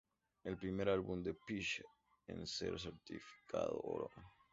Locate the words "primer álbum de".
0.57-1.35